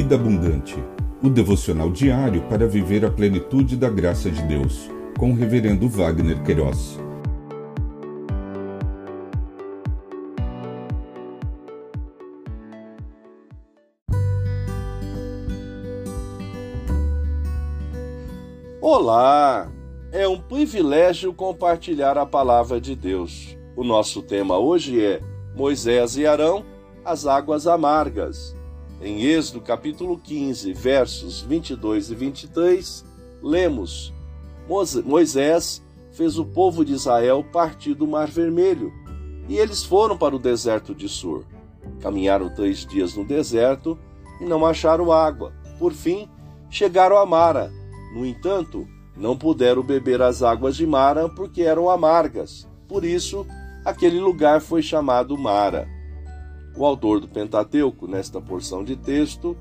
Vida 0.00 0.14
Abundante, 0.14 0.76
o 1.20 1.28
devocional 1.28 1.90
diário 1.90 2.42
para 2.42 2.68
viver 2.68 3.04
a 3.04 3.10
plenitude 3.10 3.76
da 3.76 3.90
graça 3.90 4.30
de 4.30 4.40
Deus, 4.42 4.88
com 5.18 5.32
o 5.32 5.34
Reverendo 5.34 5.88
Wagner 5.88 6.40
Queiroz. 6.44 7.00
Olá! 18.80 19.68
É 20.12 20.28
um 20.28 20.40
privilégio 20.40 21.34
compartilhar 21.34 22.16
a 22.16 22.24
palavra 22.24 22.80
de 22.80 22.94
Deus. 22.94 23.58
O 23.74 23.82
nosso 23.82 24.22
tema 24.22 24.56
hoje 24.58 25.04
é 25.04 25.18
Moisés 25.56 26.16
e 26.16 26.24
Arão, 26.24 26.64
as 27.04 27.26
águas 27.26 27.66
amargas. 27.66 28.56
Em 29.00 29.22
Êxodo 29.22 29.60
capítulo 29.60 30.18
15, 30.18 30.72
versos 30.72 31.40
22 31.40 32.10
e 32.10 32.14
23, 32.16 33.04
lemos: 33.40 34.12
Moisés 35.04 35.80
fez 36.10 36.36
o 36.36 36.44
povo 36.44 36.84
de 36.84 36.94
Israel 36.94 37.44
partir 37.52 37.94
do 37.94 38.08
Mar 38.08 38.26
Vermelho, 38.26 38.92
e 39.48 39.56
eles 39.56 39.84
foram 39.84 40.18
para 40.18 40.34
o 40.34 40.38
deserto 40.38 40.96
de 40.96 41.08
Sur. 41.08 41.44
Caminharam 42.00 42.52
três 42.52 42.84
dias 42.84 43.14
no 43.14 43.24
deserto 43.24 43.96
e 44.40 44.44
não 44.44 44.66
acharam 44.66 45.12
água. 45.12 45.52
Por 45.78 45.92
fim, 45.92 46.28
chegaram 46.68 47.18
a 47.18 47.24
Mara. 47.24 47.72
No 48.12 48.26
entanto, 48.26 48.84
não 49.16 49.38
puderam 49.38 49.82
beber 49.82 50.20
as 50.20 50.42
águas 50.42 50.74
de 50.74 50.84
Mara 50.84 51.28
porque 51.28 51.62
eram 51.62 51.88
amargas. 51.88 52.66
Por 52.88 53.04
isso, 53.04 53.46
aquele 53.84 54.18
lugar 54.18 54.60
foi 54.60 54.82
chamado 54.82 55.38
Mara. 55.38 55.88
O 56.78 56.86
autor 56.86 57.18
do 57.18 57.26
Pentateuco, 57.26 58.06
nesta 58.06 58.40
porção 58.40 58.84
de 58.84 58.94
texto, 58.94 59.56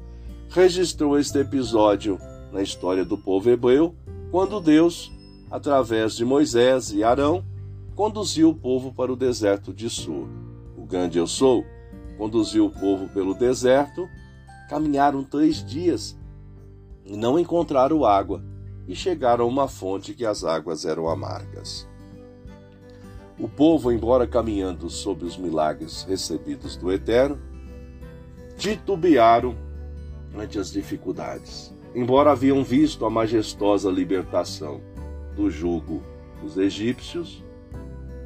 registrou 0.49 1.17
este 1.17 1.39
episódio 1.39 2.19
na 2.53 2.61
história 2.61 3.03
do 3.03 3.17
povo 3.17 3.49
hebreu, 3.49 3.95
quando 4.29 4.61
Deus, 4.61 5.11
através 5.49 6.15
de 6.15 6.23
Moisés 6.23 6.91
e 6.91 7.03
Arão, 7.03 7.43
conduziu 7.95 8.51
o 8.51 8.55
povo 8.55 8.93
para 8.93 9.11
o 9.11 9.15
deserto 9.15 9.73
de 9.73 9.89
Sur. 9.89 10.27
O 10.77 10.85
grande 10.85 11.17
Eu 11.17 11.25
Sou 11.25 11.65
conduziu 12.19 12.67
o 12.67 12.71
povo 12.71 13.09
pelo 13.09 13.33
deserto, 13.33 14.07
caminharam 14.69 15.23
três 15.23 15.65
dias 15.65 16.15
e 17.03 17.17
não 17.17 17.39
encontraram 17.39 18.05
água, 18.05 18.43
e 18.87 18.95
chegaram 18.95 19.45
a 19.45 19.47
uma 19.47 19.67
fonte 19.67 20.13
que 20.13 20.23
as 20.25 20.43
águas 20.43 20.85
eram 20.85 21.09
amargas. 21.09 21.87
O 23.39 23.47
povo, 23.47 23.91
embora 23.91 24.25
caminhando 24.25 24.89
sob 24.89 25.23
os 25.23 25.37
milagres 25.37 26.03
recebidos 26.03 26.75
do 26.75 26.91
Eterno, 26.91 27.37
titubearam 28.57 29.55
ante 30.35 30.57
as 30.57 30.71
dificuldades. 30.71 31.71
Embora 31.93 32.31
haviam 32.31 32.63
visto 32.63 33.05
a 33.05 33.11
majestosa 33.11 33.91
libertação 33.91 34.81
do 35.35 35.51
jugo 35.51 36.01
dos 36.41 36.57
egípcios, 36.57 37.43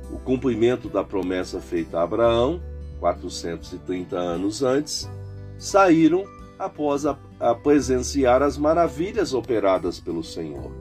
o 0.10 0.18
cumprimento 0.18 0.88
da 0.88 1.04
promessa 1.04 1.60
feita 1.60 2.00
a 2.00 2.04
Abraão, 2.04 2.62
430 3.02 4.18
anos 4.18 4.64
antes, 4.64 5.10
saíram 5.58 6.24
após 6.58 7.06
a, 7.06 7.18
a 7.38 7.54
presenciar 7.54 8.42
as 8.42 8.58
maravilhas 8.58 9.34
operadas 9.34 10.00
pelo 10.00 10.24
Senhor, 10.24 10.72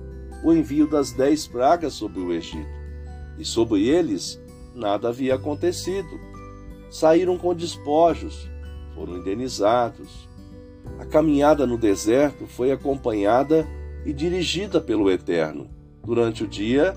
o 0.44 0.52
envio 0.52 0.86
das 0.86 1.10
dez 1.10 1.48
pragas 1.48 1.94
sobre 1.94 2.20
o 2.20 2.32
Egito 2.32 2.79
e 3.40 3.44
sobre 3.44 3.88
eles 3.88 4.40
nada 4.74 5.08
havia 5.08 5.34
acontecido. 5.34 6.20
Saíram 6.90 7.38
com 7.38 7.54
despojos, 7.54 8.48
foram 8.94 9.16
indenizados. 9.16 10.28
A 10.98 11.06
caminhada 11.06 11.66
no 11.66 11.78
deserto 11.78 12.46
foi 12.46 12.70
acompanhada 12.70 13.66
e 14.04 14.12
dirigida 14.12 14.80
pelo 14.80 15.10
Eterno. 15.10 15.70
Durante 16.04 16.44
o 16.44 16.48
dia, 16.48 16.94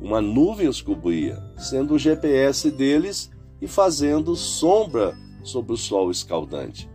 uma 0.00 0.20
nuvem 0.20 0.68
os 0.68 0.82
cobria, 0.82 1.42
sendo 1.56 1.94
o 1.94 1.98
GPS 1.98 2.70
deles 2.70 3.30
e 3.60 3.66
fazendo 3.66 4.36
sombra 4.36 5.16
sobre 5.42 5.72
o 5.72 5.76
sol 5.76 6.10
escaldante. 6.10 6.90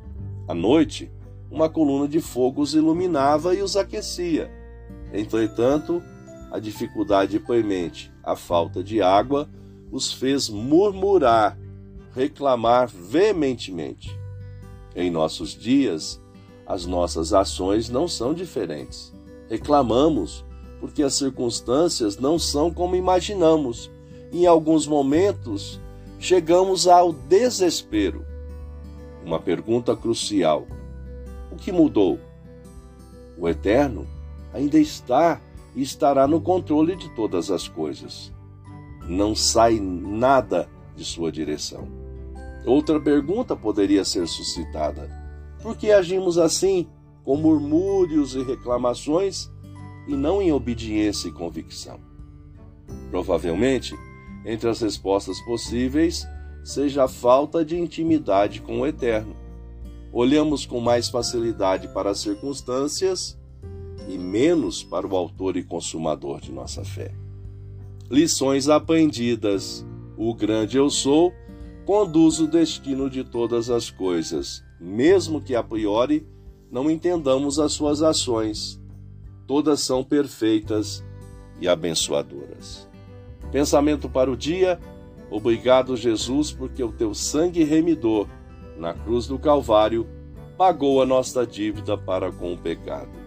À 0.47 0.53
noite, 0.53 1.11
uma 1.49 1.69
coluna 1.69 2.07
de 2.07 2.19
fogo 2.19 2.61
os 2.61 2.73
iluminava 2.73 3.55
e 3.55 3.61
os 3.61 3.75
aquecia. 3.75 4.51
Entretanto, 5.13 6.03
a 6.55 6.59
dificuldade 6.59 7.37
premente, 7.37 8.09
a 8.23 8.33
falta 8.33 8.81
de 8.81 9.01
água, 9.01 9.49
os 9.91 10.13
fez 10.13 10.47
murmurar, 10.47 11.59
reclamar 12.13 12.87
veementemente. 12.87 14.17
Em 14.95 15.11
nossos 15.11 15.49
dias, 15.53 16.21
as 16.65 16.85
nossas 16.85 17.33
ações 17.33 17.89
não 17.89 18.07
são 18.07 18.33
diferentes. 18.33 19.13
Reclamamos 19.49 20.45
porque 20.79 21.03
as 21.03 21.15
circunstâncias 21.15 22.17
não 22.17 22.39
são 22.39 22.73
como 22.73 22.95
imaginamos. 22.95 23.91
Em 24.31 24.45
alguns 24.45 24.87
momentos, 24.87 25.77
chegamos 26.21 26.87
ao 26.87 27.11
desespero. 27.11 28.25
Uma 29.25 29.41
pergunta 29.41 29.93
crucial: 29.93 30.65
o 31.51 31.57
que 31.57 31.73
mudou? 31.73 32.17
O 33.37 33.49
Eterno 33.49 34.07
ainda 34.53 34.79
está 34.79 35.41
e 35.75 35.81
estará 35.81 36.25
no 36.27 36.39
controle 36.39 36.95
de 36.95 37.09
todas 37.09 37.51
as 37.51 37.67
coisas. 37.67 38.33
Não 39.07 39.35
sai 39.35 39.79
nada 39.79 40.69
de 40.95 41.03
sua 41.03 41.31
direção. 41.31 41.87
Outra 42.65 42.99
pergunta 42.99 43.55
poderia 43.55 44.03
ser 44.05 44.27
suscitada: 44.27 45.09
por 45.61 45.75
que 45.75 45.91
agimos 45.91 46.37
assim, 46.37 46.87
com 47.23 47.35
murmúrios 47.35 48.35
e 48.35 48.41
reclamações, 48.41 49.51
e 50.07 50.15
não 50.15 50.41
em 50.41 50.51
obediência 50.51 51.27
e 51.27 51.31
convicção? 51.31 51.99
Provavelmente, 53.11 53.95
entre 54.45 54.69
as 54.69 54.81
respostas 54.81 55.39
possíveis, 55.41 56.25
seja 56.63 57.03
a 57.03 57.07
falta 57.07 57.63
de 57.63 57.77
intimidade 57.77 58.61
com 58.61 58.81
o 58.81 58.87
Eterno. 58.87 59.35
Olhamos 60.11 60.65
com 60.65 60.79
mais 60.79 61.09
facilidade 61.09 61.87
para 61.89 62.11
as 62.11 62.19
circunstâncias 62.19 63.37
e 64.07 64.17
menos 64.17 64.83
para 64.83 65.07
o 65.07 65.15
autor 65.15 65.57
e 65.57 65.63
consumador 65.63 66.39
de 66.39 66.51
nossa 66.51 66.83
fé. 66.83 67.11
Lições 68.09 68.69
aprendidas. 68.69 69.85
O 70.17 70.33
grande 70.33 70.77
eu 70.77 70.89
sou 70.89 71.33
conduz 71.85 72.39
o 72.39 72.47
destino 72.47 73.09
de 73.09 73.23
todas 73.23 73.69
as 73.69 73.91
coisas, 73.91 74.63
mesmo 74.79 75.41
que 75.41 75.55
a 75.55 75.63
priori 75.63 76.25
não 76.71 76.89
entendamos 76.89 77.59
as 77.59 77.73
suas 77.73 78.01
ações. 78.01 78.81
Todas 79.45 79.81
são 79.81 80.03
perfeitas 80.03 81.03
e 81.59 81.67
abençoadoras. 81.67 82.87
Pensamento 83.51 84.09
para 84.09 84.31
o 84.31 84.37
dia. 84.37 84.79
Obrigado, 85.29 85.95
Jesus, 85.95 86.51
porque 86.51 86.83
o 86.83 86.91
teu 86.91 87.13
sangue 87.13 87.63
remidor 87.63 88.27
na 88.77 88.93
cruz 88.93 89.27
do 89.27 89.37
Calvário 89.37 90.07
pagou 90.57 91.01
a 91.01 91.05
nossa 91.05 91.45
dívida 91.45 91.97
para 91.97 92.31
com 92.31 92.53
o 92.53 92.57
pecado 92.57 93.24